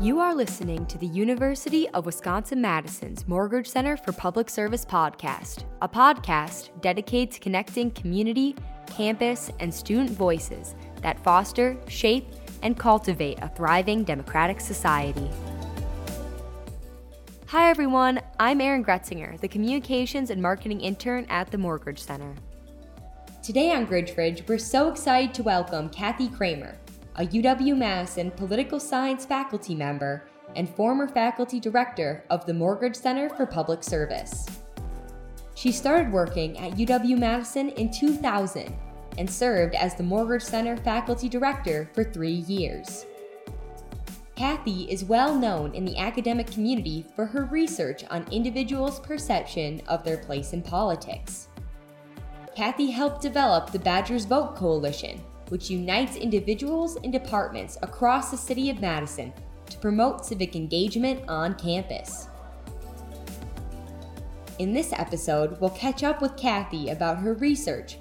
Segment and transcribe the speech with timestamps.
[0.00, 5.64] You are listening to the University of Wisconsin Madison's Morgridge Center for Public Service podcast,
[5.82, 8.54] a podcast dedicated to connecting community,
[8.86, 12.28] campus, and student voices that foster, shape,
[12.62, 15.28] and cultivate a thriving democratic society.
[17.46, 18.20] Hi, everyone.
[18.38, 22.36] I'm Erin Gretzinger, the Communications and Marketing Intern at the Morgridge Center.
[23.42, 26.76] Today on Gridge Fridge, we're so excited to welcome Kathy Cramer,
[27.18, 33.28] a UW Madison political science faculty member and former faculty director of the Morgridge Center
[33.28, 34.46] for Public Service.
[35.56, 38.72] She started working at UW Madison in 2000
[39.18, 43.04] and served as the Morgridge Center faculty director for three years.
[44.36, 50.04] Kathy is well known in the academic community for her research on individuals' perception of
[50.04, 51.48] their place in politics.
[52.54, 58.70] Kathy helped develop the Badgers Vote Coalition, which unites individuals and departments across the city
[58.70, 59.32] of Madison
[59.70, 62.28] to promote civic engagement on campus.
[64.58, 67.98] In this episode, we'll catch up with Kathy about her research,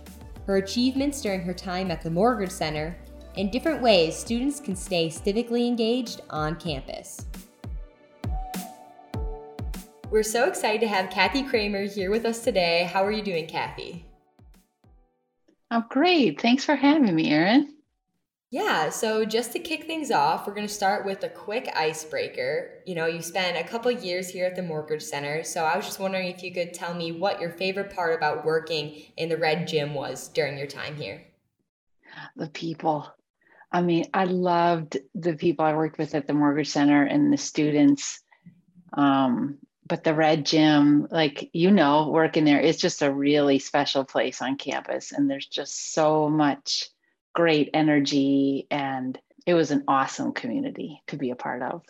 [0.48, 2.98] her achievements during her time at the Morgridge Center,
[3.36, 7.26] and different ways students can stay civically engaged on campus.
[10.10, 12.90] We're so excited to have Kathy Cramer here with us today.
[12.92, 14.06] How are you doing, Kathy?
[15.70, 16.42] I'm great.
[16.42, 17.74] Thanks for having me, Erin.
[18.50, 22.82] Yeah, so just to kick things off, we're going to start with a quick icebreaker.
[22.86, 25.86] You know, you spent a couple years here at the Morgridge Center, so I was
[25.86, 29.36] just wondering if you could tell me what your favorite part about working in the
[29.36, 31.26] Red Gym was during your time here.
[32.38, 33.14] The people.
[33.70, 37.38] I mean, I loved the people I worked with at the Morgridge Center and the
[37.38, 38.22] students.
[38.94, 39.58] Um,
[39.88, 44.42] but the Red Gym, like you know, working there is just a really special place
[44.42, 46.90] on campus, and there's just so much
[47.34, 51.84] great energy, and it was an awesome community to be a part of.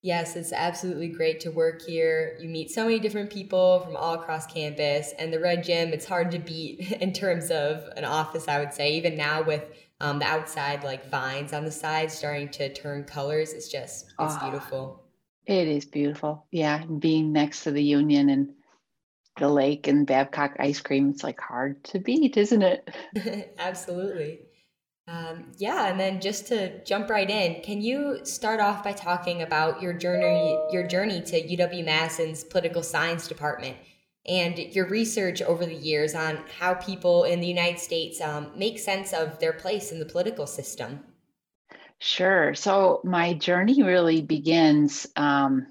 [0.00, 2.38] Yes, it's absolutely great to work here.
[2.40, 6.06] You meet so many different people from all across campus, and the Red Gym, it's
[6.06, 8.92] hard to beat in terms of an office, I would say.
[8.92, 9.64] Even now, with
[10.00, 14.14] um, the outside like vines on the side starting to turn colors, it's just, it's
[14.18, 15.07] oh, beautiful.
[15.48, 16.46] It is beautiful.
[16.50, 16.84] Yeah.
[16.84, 18.52] Being next to the Union and
[19.38, 22.88] the lake and Babcock ice cream, it's like hard to beat, isn't it?
[23.58, 24.40] Absolutely.
[25.06, 29.40] Um, yeah, and then just to jump right in, can you start off by talking
[29.40, 33.78] about your journey, your journey to UW Madison's political science department,
[34.26, 38.78] and your research over the years on how people in the United States um, make
[38.78, 41.04] sense of their place in the political system?
[42.00, 42.54] Sure.
[42.54, 45.06] So my journey really begins.
[45.16, 45.66] Um,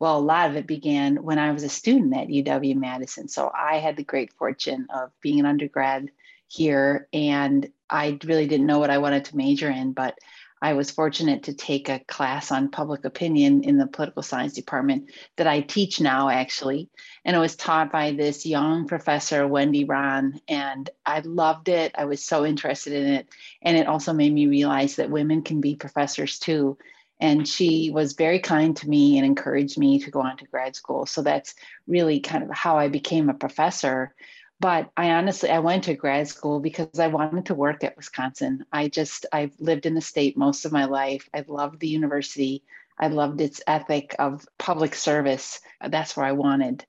[0.00, 3.28] well, a lot of it began when I was a student at UW Madison.
[3.28, 6.10] So I had the great fortune of being an undergrad
[6.48, 10.16] here, and I really didn't know what I wanted to major in, but
[10.60, 15.10] I was fortunate to take a class on public opinion in the political science department
[15.36, 16.90] that I teach now, actually.
[17.24, 20.40] And it was taught by this young professor, Wendy Rahn.
[20.48, 21.94] And I loved it.
[21.96, 23.28] I was so interested in it.
[23.62, 26.76] And it also made me realize that women can be professors too.
[27.20, 30.76] And she was very kind to me and encouraged me to go on to grad
[30.76, 31.06] school.
[31.06, 31.54] So that's
[31.86, 34.14] really kind of how I became a professor
[34.60, 38.64] but i honestly i went to grad school because i wanted to work at wisconsin.
[38.72, 41.28] I just i've lived in the state most of my life.
[41.34, 42.62] I loved the university.
[42.98, 45.60] I loved its ethic of public service.
[45.86, 46.84] That's where i wanted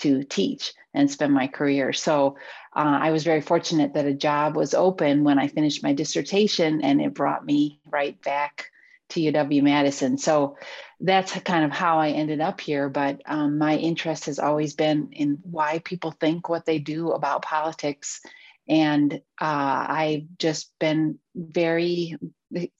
[0.00, 1.92] to teach and spend my career.
[1.92, 2.36] So
[2.74, 6.82] uh, i was very fortunate that a job was open when i finished my dissertation
[6.82, 8.70] and it brought me right back
[9.08, 10.56] to uw madison so
[11.00, 12.88] that's kind of how I ended up here.
[12.88, 17.42] But um, my interest has always been in why people think what they do about
[17.42, 18.20] politics.
[18.68, 22.16] And uh, I've just been very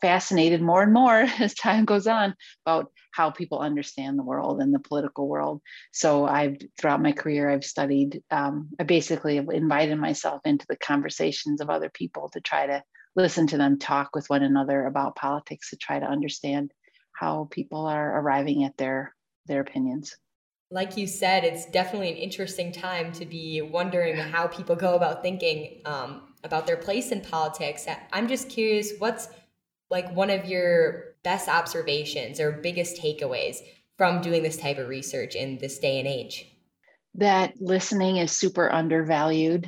[0.00, 2.34] fascinated more and more as time goes on
[2.66, 5.62] about how people understand the world and the political world.
[5.92, 10.76] So I've throughout my career, I've studied, um, I basically have invited myself into the
[10.76, 12.82] conversations of other people to try to
[13.18, 16.72] listen to them talk with one another about politics to try to understand
[17.12, 19.14] how people are arriving at their
[19.46, 20.16] their opinions.
[20.70, 25.22] Like you said it's definitely an interesting time to be wondering how people go about
[25.22, 27.86] thinking um, about their place in politics.
[28.12, 29.28] I'm just curious what's
[29.90, 33.56] like one of your best observations or biggest takeaways
[33.96, 36.46] from doing this type of research in this day and age?
[37.14, 39.66] That listening is super undervalued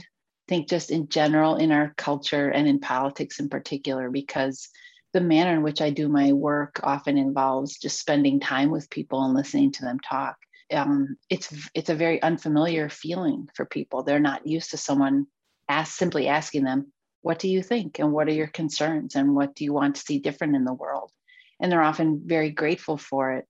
[0.50, 4.68] think just in general in our culture and in politics in particular because
[5.12, 9.24] the manner in which I do my work often involves just spending time with people
[9.24, 10.36] and listening to them talk.
[10.72, 14.02] Um, it's it's a very unfamiliar feeling for people.
[14.02, 15.26] They're not used to someone
[15.68, 16.92] ask simply asking them,
[17.22, 20.02] "What do you think?" and "What are your concerns?" and "What do you want to
[20.02, 21.12] see different in the world?"
[21.60, 23.46] and they're often very grateful for it.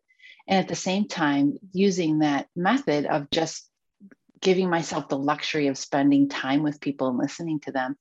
[0.47, 3.70] And at the same time, using that method of just
[4.43, 7.97] giving myself the luxury of spending time with people and listening to them,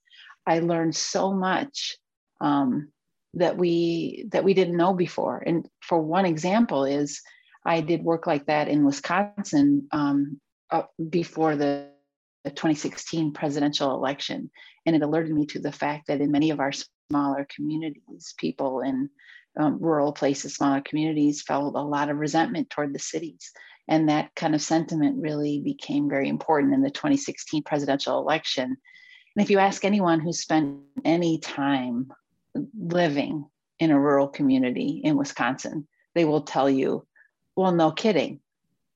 [0.46, 1.98] I learned so much
[2.42, 2.92] um,
[3.36, 5.44] that we that we didn't know before.
[5.46, 7.22] And for one example is
[7.66, 10.40] I did work like that in Wisconsin um,
[10.72, 11.88] uh, before the,
[12.44, 14.50] the 2016 presidential election,
[14.86, 16.72] and it alerted me to the fact that in many of our
[17.12, 19.10] smaller communities, people in
[19.60, 23.52] um, rural places, smaller communities, felt a lot of resentment toward the cities.
[23.90, 28.78] And that kind of sentiment really became very important in the 2016 presidential election.
[29.36, 32.14] And if you ask anyone who spent any time
[32.78, 33.46] living
[33.80, 37.08] in a rural community in Wisconsin, they will tell you,
[37.56, 38.42] well, no kidding,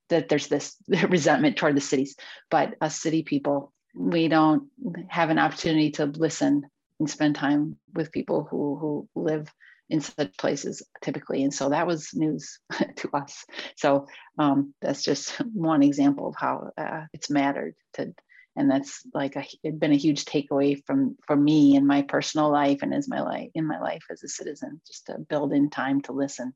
[0.09, 0.77] that there's this
[1.09, 2.15] resentment toward the cities.
[2.51, 4.69] But us city people, we don't
[5.07, 6.67] have an opportunity to listen
[6.99, 9.51] and spend time with people who, who live
[9.89, 11.43] in such places typically.
[11.43, 12.59] And so that was news
[12.97, 13.45] to us.
[13.77, 14.07] So
[14.37, 18.13] um, that's just one example of how uh, it's mattered to,
[18.55, 22.51] and that's like a, it's been a huge takeaway from for me in my personal
[22.51, 25.69] life and as my life in my life as a citizen, just to build in
[25.69, 26.53] time to listen.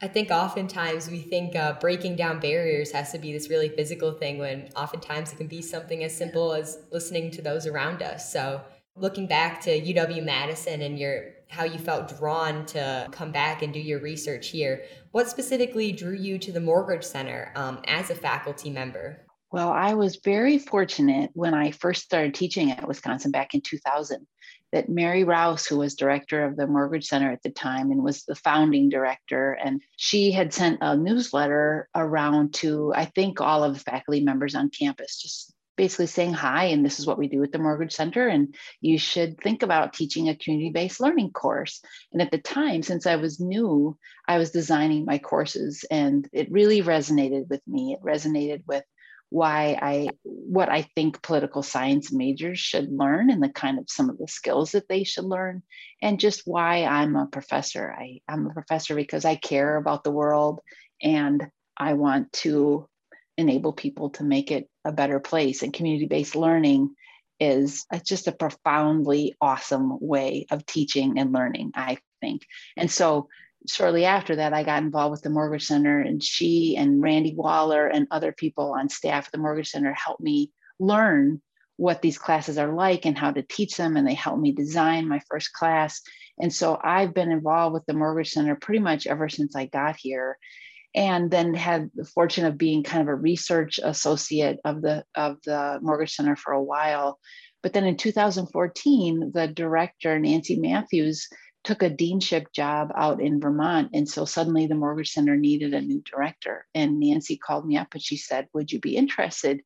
[0.00, 4.12] I think oftentimes we think uh, breaking down barriers has to be this really physical
[4.12, 8.30] thing when oftentimes it can be something as simple as listening to those around us.
[8.30, 8.60] So
[8.94, 13.72] looking back to UW Madison and your how you felt drawn to come back and
[13.72, 18.14] do your research here, what specifically drew you to the Morgridge Center um, as a
[18.14, 19.26] faculty member?
[19.52, 24.26] Well, I was very fortunate when I first started teaching at Wisconsin back in 2000
[24.72, 28.24] that Mary Rouse, who was director of the Morgridge Center at the time and was
[28.24, 33.74] the founding director, and she had sent a newsletter around to, I think, all of
[33.74, 37.42] the faculty members on campus, just basically saying hi and this is what we do
[37.42, 41.82] at the Morgridge center and you should think about teaching a community-based learning course.
[42.12, 43.96] And at the time since i was new
[44.26, 47.94] i was designing my courses and it really resonated with me.
[47.94, 48.84] It resonated with
[49.28, 54.08] why i what i think political science majors should learn and the kind of some
[54.08, 55.62] of the skills that they should learn
[56.00, 57.92] and just why i'm a professor.
[57.92, 60.60] I i'm a professor because i care about the world
[61.02, 61.44] and
[61.76, 62.88] i want to
[63.38, 65.62] enable people to make it a better place.
[65.62, 66.94] And community based learning
[67.38, 72.42] is uh, just a profoundly awesome way of teaching and learning, I think.
[72.76, 73.28] And so
[73.68, 77.86] shortly after that, I got involved with the Morgridge Center, and she and Randy Waller
[77.86, 81.42] and other people on staff at the Morgridge Center helped me learn
[81.76, 83.96] what these classes are like and how to teach them.
[83.96, 86.00] And they helped me design my first class.
[86.38, 89.96] And so I've been involved with the Morgridge Center pretty much ever since I got
[89.96, 90.38] here
[90.96, 95.36] and then had the fortune of being kind of a research associate of the of
[95.44, 97.20] the Morgridge Center for a while.
[97.62, 101.28] But then in 2014, the director Nancy Matthews
[101.64, 105.80] took a deanship job out in Vermont, and so suddenly the Morgridge Center needed a
[105.80, 106.64] new director.
[106.74, 109.60] And Nancy called me up and she said, "Would you be interested?"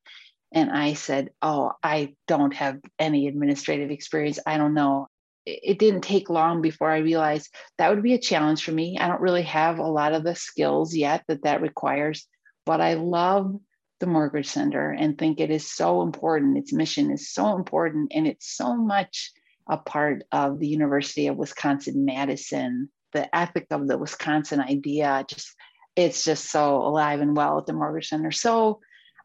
[0.52, 4.40] And I said, "Oh, I don't have any administrative experience.
[4.44, 5.06] I don't know
[5.46, 8.98] it didn't take long before I realized that would be a challenge for me.
[8.98, 12.26] I don't really have a lot of the skills yet that that requires,
[12.66, 13.54] but I love
[14.00, 16.58] the Morgridge Center and think it is so important.
[16.58, 19.30] Its mission is so important, and it's so much
[19.68, 22.88] a part of the University of Wisconsin Madison.
[23.12, 25.54] The ethic of the Wisconsin idea, just
[25.96, 28.30] it's just so alive and well at the Morgridge Center.
[28.30, 28.80] So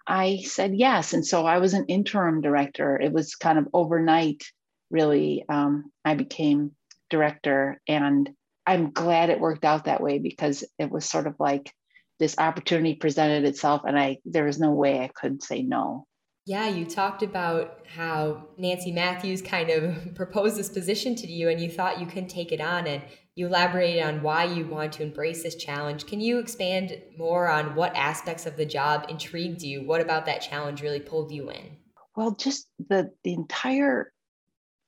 [0.07, 2.99] I said yes, and so I was an interim director.
[2.99, 4.43] It was kind of overnight
[4.89, 6.71] really um, I became
[7.09, 7.81] director.
[7.87, 8.29] And
[8.65, 11.71] I'm glad it worked out that way because it was sort of like
[12.19, 16.07] this opportunity presented itself and I there was no way I could say no.
[16.47, 21.59] Yeah, you talked about how Nancy Matthews kind of proposed this position to you and
[21.59, 23.01] you thought you couldn't take it on and
[23.35, 26.05] you elaborated on why you want to embrace this challenge.
[26.05, 29.85] Can you expand more on what aspects of the job intrigued you?
[29.85, 31.77] What about that challenge really pulled you in?
[32.15, 34.13] Well, just the the entire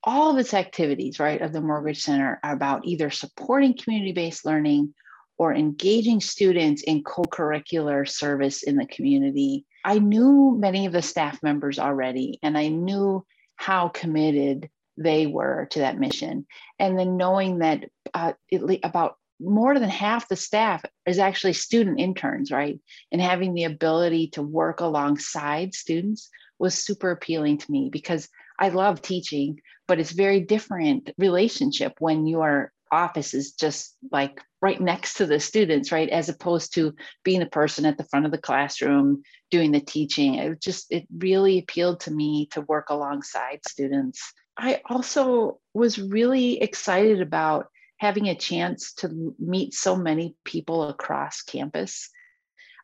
[0.07, 4.45] all of its activities, right, of the Morgridge Center are about either supporting community based
[4.45, 4.93] learning
[5.37, 9.65] or engaging students in co curricular service in the community.
[9.83, 13.25] I knew many of the staff members already, and I knew
[13.57, 16.47] how committed they were to that mission.
[16.79, 17.83] And then knowing that
[18.13, 22.79] uh, it, about more than half the staff is actually student interns, right?
[23.11, 28.69] And having the ability to work alongside students was super appealing to me because I
[28.69, 35.15] love teaching, but it's very different relationship when your office is just like right next
[35.15, 36.09] to the students right?
[36.09, 40.35] As opposed to being the person at the front of the classroom doing the teaching.
[40.35, 44.33] It just it really appealed to me to work alongside students.
[44.57, 47.67] I also was really excited about
[47.99, 52.09] having a chance to meet so many people across campus.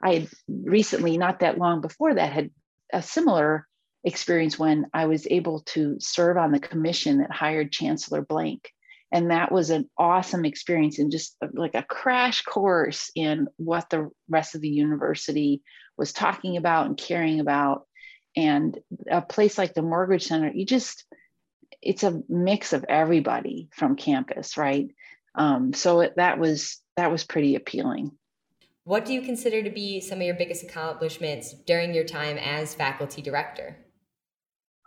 [0.01, 2.51] I had recently, not that long before that, had
[2.91, 3.67] a similar
[4.03, 8.69] experience when I was able to serve on the commission that hired Chancellor Blank.
[9.11, 13.89] And that was an awesome experience and just uh, like a crash course in what
[13.89, 15.61] the rest of the university
[15.97, 17.85] was talking about and caring about.
[18.35, 18.77] And
[19.09, 21.05] a place like the Morgridge Center, you just,
[21.81, 24.87] it's a mix of everybody from campus, right?
[25.35, 28.11] Um, so it, that was that was pretty appealing.
[28.83, 32.75] What do you consider to be some of your biggest accomplishments during your time as
[32.75, 33.77] faculty director?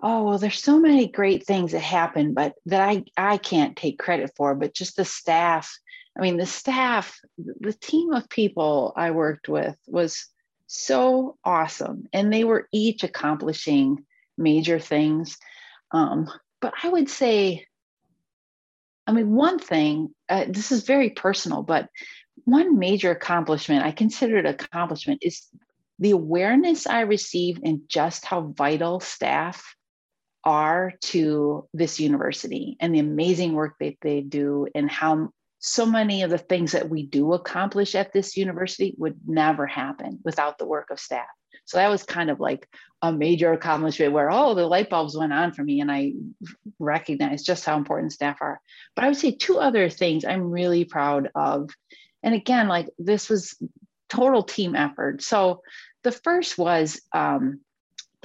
[0.02, 3.98] Oh, well, there's so many great things that happen, but that I, I can't take
[3.98, 5.78] credit for, but just the staff.
[6.16, 10.26] I mean, the staff, the team of people I worked with was
[10.66, 12.04] so awesome.
[12.12, 14.04] And they were each accomplishing
[14.36, 15.38] major things.
[15.92, 16.28] Um,
[16.60, 17.66] but I would say,
[19.06, 21.88] I mean, one thing, uh, this is very personal, but
[22.44, 25.46] one major accomplishment, I consider it accomplishment, is
[25.98, 29.74] the awareness I received and just how vital staff
[30.46, 36.22] are to this university and the amazing work that they do and how so many
[36.22, 40.64] of the things that we do accomplish at this university would never happen without the
[40.64, 41.26] work of staff.
[41.64, 42.68] So that was kind of like
[43.02, 46.12] a major accomplishment where, oh, the light bulbs went on for me and I
[46.78, 48.60] recognized just how important staff are.
[48.94, 51.70] But I would say two other things I'm really proud of.
[52.22, 53.60] And again, like this was
[54.08, 55.22] total team effort.
[55.22, 55.62] So
[56.04, 57.60] the first was um,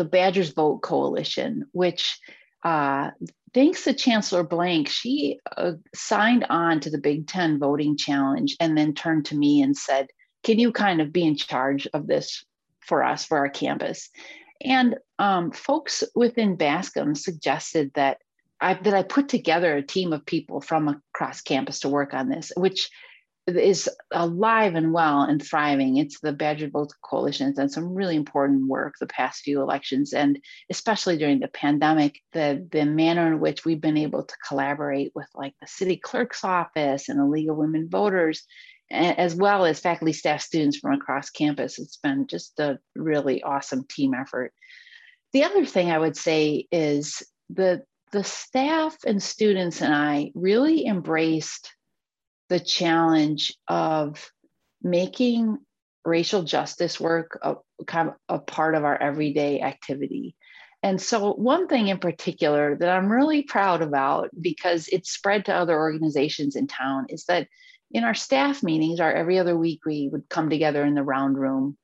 [0.02, 2.20] the Badgers Vote Coalition, which
[2.64, 3.12] uh,
[3.54, 8.76] thanks to Chancellor Blank, she uh, signed on to the Big Ten voting challenge and
[8.76, 10.08] then turned to me and said,
[10.42, 12.44] Can you kind of be in charge of this
[12.80, 14.10] for us, for our campus?
[14.66, 18.24] And um, folks within Bascom suggested that
[18.60, 22.28] I, that I put together a team of people from across campus to work on
[22.28, 22.90] this, which
[23.48, 25.98] is alive and well and thriving.
[25.98, 30.14] It's the Badger Vote Coalition has done some really important work the past few elections,
[30.14, 35.12] and especially during the pandemic, the the manner in which we've been able to collaborate
[35.16, 38.46] with like the city clerk's office and the League of Women Voters,
[38.92, 41.80] as well as faculty, staff, students from across campus.
[41.80, 44.54] It's been just a really awesome team effort.
[45.34, 50.86] The other thing I would say is the the staff and students and I really
[50.86, 51.74] embraced
[52.52, 54.30] the challenge of
[54.84, 55.58] making
[56.04, 57.56] racial justice work a,
[57.88, 60.36] kind of a part of our everyday activity.
[60.84, 65.56] And so, one thing in particular that I'm really proud about because it's spread to
[65.56, 67.48] other organizations in town is that
[67.92, 71.38] in our staff meetings, our every other week, we would come together in the round
[71.38, 71.78] room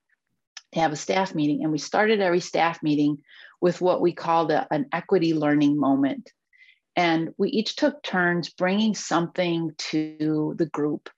[0.73, 1.63] to have a staff meeting.
[1.63, 3.19] And we started every staff meeting
[3.61, 6.29] with what we called a, an equity learning moment.
[6.97, 11.09] And we each took turns bringing something to the group,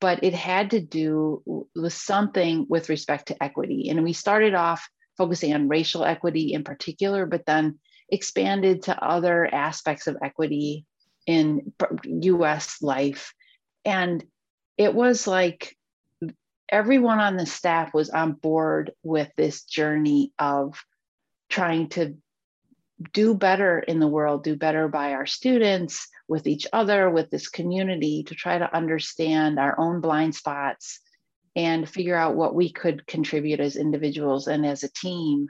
[0.00, 3.88] but it had to do with something with respect to equity.
[3.90, 9.52] And we started off focusing on racial equity in particular, but then expanded to other
[9.52, 10.84] aspects of equity
[11.26, 11.72] in
[12.04, 13.34] US life.
[13.84, 14.24] And
[14.78, 15.76] it was like
[16.68, 20.80] everyone on the staff was on board with this journey of
[21.48, 22.16] trying to
[23.12, 27.48] do better in the world, do better by our students, with each other, with this
[27.48, 31.00] community to try to understand our own blind spots
[31.54, 35.48] and figure out what we could contribute as individuals and as a team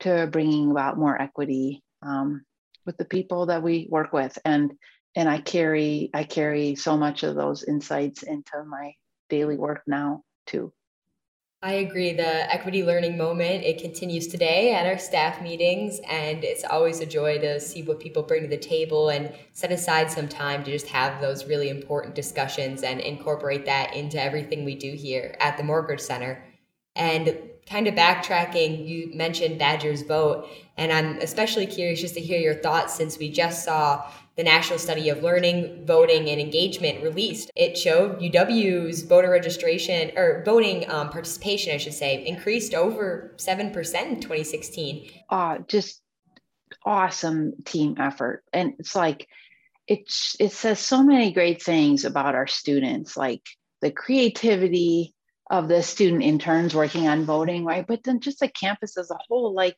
[0.00, 2.44] to bringing about more equity um,
[2.84, 4.38] with the people that we work with.
[4.44, 4.72] And
[5.16, 8.92] and I carry I carry so much of those insights into my
[9.28, 10.72] daily work now too.
[11.60, 12.12] I agree.
[12.12, 17.06] The equity learning moment, it continues today at our staff meetings, and it's always a
[17.06, 20.70] joy to see what people bring to the table and set aside some time to
[20.70, 25.56] just have those really important discussions and incorporate that into everything we do here at
[25.56, 26.44] the Morgridge Center.
[26.94, 27.36] And
[27.68, 32.54] kind of backtracking, you mentioned Badger's vote, and I'm especially curious just to hear your
[32.54, 37.50] thoughts since we just saw the National Study of Learning, Voting, and Engagement released.
[37.56, 43.66] It showed UW's voter registration or voting um, participation, I should say, increased over 7%
[43.66, 45.10] in 2016.
[45.28, 46.00] Uh, just
[46.84, 48.44] awesome team effort.
[48.52, 49.26] And it's like,
[49.88, 50.00] it,
[50.38, 53.42] it says so many great things about our students, like
[53.80, 55.14] the creativity
[55.50, 57.86] of the student interns working on voting, right?
[57.86, 59.76] But then just the campus as a whole, like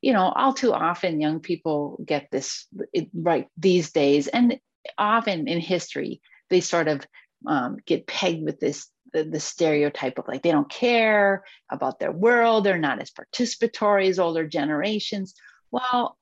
[0.00, 2.66] you know, all too often young people get this
[3.12, 4.58] right these days, and
[4.96, 7.06] often in history, they sort of
[7.46, 12.12] um, get pegged with this the, the, stereotype of like they don't care about their
[12.12, 15.34] world, they're not as participatory as older generations.
[15.70, 16.16] Well,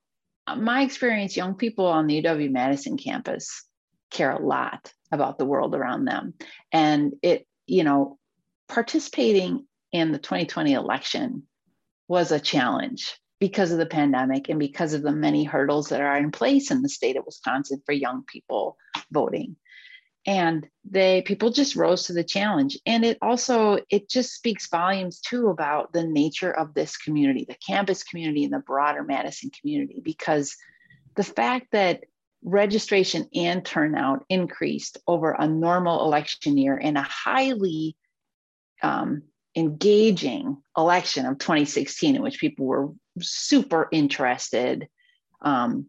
[0.57, 3.64] my experience, young people on the UW Madison campus
[4.11, 6.35] care a lot about the world around them.
[6.73, 8.18] And it, you know,
[8.68, 11.44] participating in the 2020 election
[12.06, 16.16] was a challenge because of the pandemic and because of the many hurdles that are
[16.16, 18.76] in place in the state of Wisconsin for young people
[19.12, 19.56] voting.
[20.26, 22.78] And they people just rose to the challenge.
[22.84, 27.56] And it also it just speaks volumes too about the nature of this community, the
[27.66, 30.56] campus community and the broader Madison community, because
[31.14, 32.04] the fact that
[32.42, 37.96] registration and turnout increased over a normal election year in a highly
[38.82, 39.23] um,
[39.56, 44.88] engaging election of 2016 in which people were super interested
[45.42, 45.87] um,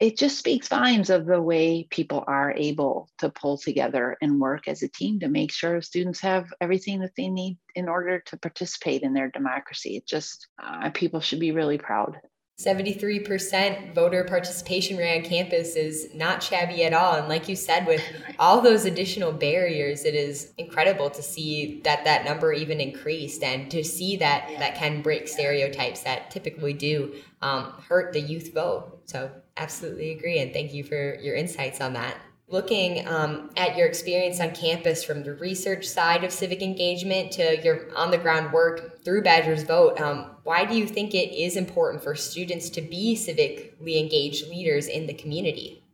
[0.00, 4.68] it just speaks volumes of the way people are able to pull together and work
[4.68, 8.36] as a team to make sure students have everything that they need in order to
[8.36, 9.96] participate in their democracy.
[9.96, 12.16] It just, uh, people should be really proud.
[12.60, 17.14] 73% voter participation rate on campus is not shabby at all.
[17.14, 18.02] And like you said, with
[18.40, 23.70] all those additional barriers, it is incredible to see that that number even increased and
[23.70, 29.02] to see that that can break stereotypes that typically do um, hurt the youth vote.
[29.04, 30.40] So, absolutely agree.
[30.40, 32.16] And thank you for your insights on that
[32.50, 37.62] looking um, at your experience on campus from the research side of civic engagement to
[37.62, 41.58] your on the ground work through Badgers Vote, um, why do you think it is
[41.58, 45.84] important for students to be civically engaged leaders in the community?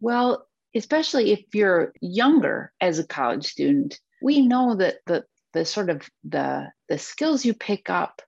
[0.00, 5.90] Well, especially if you're younger as a college student, we know that the the sort
[5.90, 8.20] of the the skills you pick up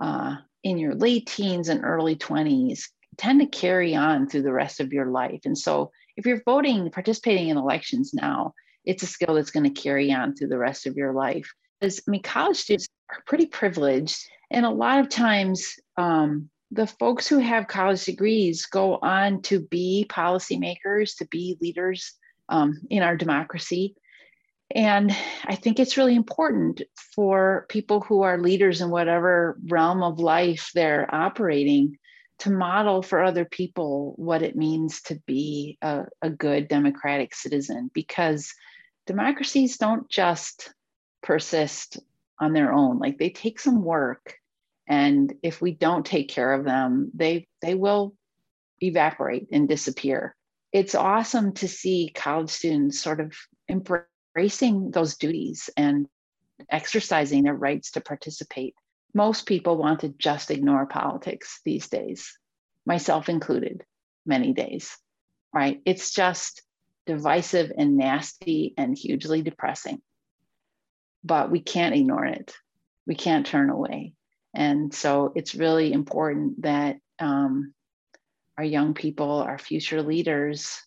[0.00, 4.80] uh, in your late teens and early 20s tend to carry on through the rest
[4.80, 5.42] of your life.
[5.44, 9.82] And so if you're voting, participating in elections now, it's a skill that's going to
[9.82, 11.48] carry on through the rest of your life.
[11.80, 14.18] Because I mean, college students are pretty privileged,
[14.50, 19.60] and a lot of times, um, the folks who have college degrees go on to
[19.60, 22.14] be policymakers, to be leaders
[22.48, 23.94] um, in our democracy.
[24.74, 26.82] And I think it's really important
[27.14, 31.98] for people who are leaders in whatever realm of life they're operating
[32.40, 37.90] to model for other people what it means to be a, a good democratic citizen
[37.94, 38.52] because
[39.06, 40.74] democracies don't just
[41.22, 41.98] persist
[42.38, 44.34] on their own like they take some work
[44.88, 48.14] and if we don't take care of them they they will
[48.80, 50.34] evaporate and disappear
[50.72, 53.32] it's awesome to see college students sort of
[53.68, 56.06] embracing those duties and
[56.70, 58.74] exercising their rights to participate
[59.16, 62.38] most people want to just ignore politics these days,
[62.84, 63.82] myself included,
[64.26, 64.94] many days,
[65.54, 65.80] right?
[65.86, 66.60] It's just
[67.06, 70.02] divisive and nasty and hugely depressing.
[71.24, 72.54] But we can't ignore it,
[73.06, 74.14] we can't turn away.
[74.54, 77.74] And so it's really important that um,
[78.56, 80.80] our young people, our future leaders,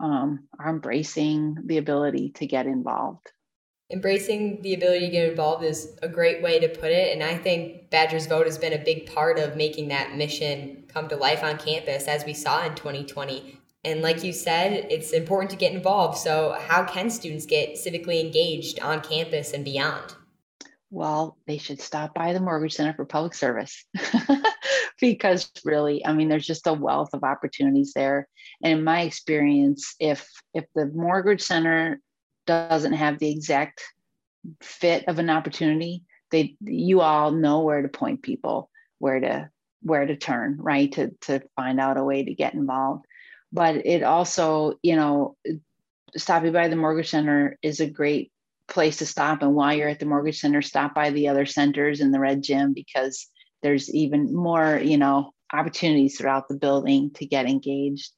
[0.00, 3.32] um, are embracing the ability to get involved
[3.90, 7.12] embracing the ability to get involved is a great way to put it.
[7.12, 11.08] And I think Badgers Vote has been a big part of making that mission come
[11.08, 13.58] to life on campus, as we saw in 2020.
[13.84, 16.18] And like you said, it's important to get involved.
[16.18, 20.14] So, how can students get civically engaged on campus and beyond?
[20.90, 23.84] Well, they should stop by the Morgridge Center for Public Service
[25.00, 28.26] because really, I mean, there's just a wealth of opportunities there.
[28.62, 32.00] And in my experience, if if the Morgridge Center
[32.46, 33.82] doesn't have the exact
[34.62, 39.50] fit of an opportunity, they you all know where to point people, where to
[39.82, 40.90] where to turn, right?
[40.92, 43.04] To to find out a way to get involved.
[43.52, 45.36] But it also, you know,
[46.16, 48.32] stopping by the Morgridge Center is a great
[48.68, 49.42] place to stop.
[49.42, 52.42] And while you're at the Morgridge Center, stop by the other centers in the Red
[52.42, 53.26] Gym because
[53.62, 58.12] there's even more, you know, opportunities throughout the building to get engaged.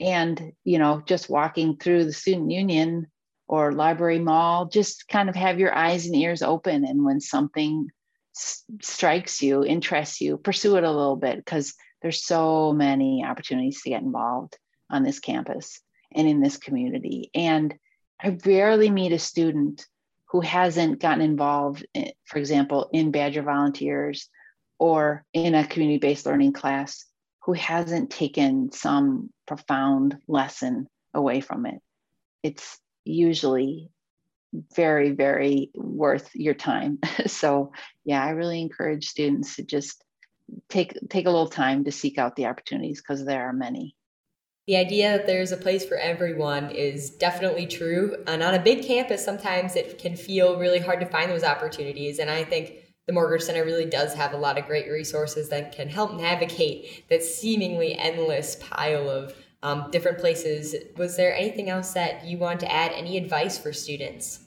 [0.00, 3.06] And, you know, just walking through the student union
[3.48, 7.88] or library mall just kind of have your eyes and ears open and when something
[8.34, 13.80] s- strikes you interests you pursue it a little bit because there's so many opportunities
[13.82, 14.58] to get involved
[14.90, 15.80] on this campus
[16.14, 17.30] and in this community.
[17.34, 17.74] And
[18.20, 19.86] i rarely meet a student
[20.30, 24.28] who hasn't gotten involved in, for example in badger volunteers
[24.78, 27.04] or in a community-based learning class
[27.44, 31.80] who hasn't taken some profound lesson away from it.
[32.42, 33.90] It's usually
[34.74, 36.98] very very worth your time.
[37.26, 37.72] So
[38.04, 40.02] yeah i really encourage students to just
[40.68, 43.96] take take a little time to seek out the opportunities because there are many
[44.66, 48.84] the idea that there's a place for everyone is definitely true and on a big
[48.84, 52.74] campus sometimes it can feel really hard to find those opportunities and i think
[53.06, 57.08] the Morgridge Center really does have a lot of great resources that can help navigate
[57.08, 60.74] that seemingly endless pile of um, different places.
[60.96, 62.92] Was there anything else that you want to add?
[62.92, 64.40] Any advice for students?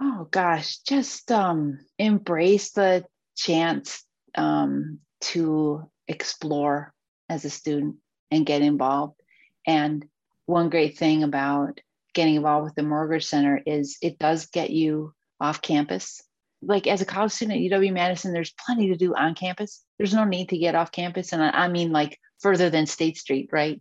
[0.00, 3.04] Oh gosh, just um, embrace the
[3.36, 4.04] chance
[4.36, 6.92] um, to explore
[7.28, 7.96] as a student
[8.30, 9.20] and get involved.
[9.66, 10.04] And
[10.46, 11.80] one great thing about
[12.14, 16.22] getting involved with the Morgridge Center is it does get you off campus.
[16.60, 19.82] Like as a college student at UW Madison, there's plenty to do on campus.
[19.98, 21.32] There's no need to get off campus.
[21.32, 23.80] And I, I mean, like further than State Street, right?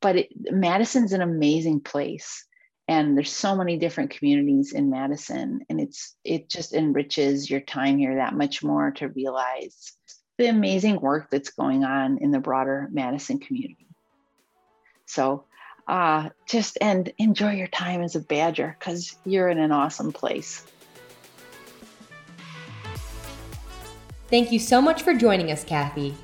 [0.00, 2.46] But it, Madison's an amazing place.
[2.90, 5.60] And there's so many different communities in Madison.
[5.70, 9.92] And it's it just enriches your time here that much more to realize
[10.38, 13.86] the amazing work that's going on in the broader Madison community.
[15.06, 15.44] So
[15.86, 20.66] uh, just and enjoy your time as a badger because you're in an awesome place.
[24.30, 26.16] Thank you so much for joining us, Kathy.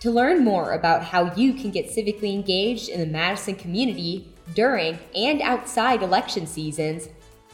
[0.00, 4.98] To learn more about how you can get civically engaged in the Madison community during
[5.14, 7.08] and outside election seasons,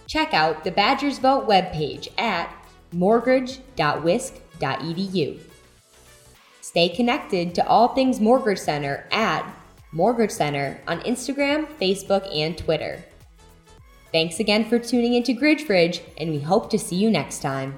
[0.06, 2.54] check out the Badgers Vote webpage at
[2.92, 5.40] morgridge.wisc.edu.
[6.61, 9.50] Stay connected to all things Morgridge Center at
[9.94, 13.02] Morgridge Center on Instagram, Facebook, and Twitter.
[14.12, 17.76] Thanks again for tuning into Gridge and we hope to see you next time.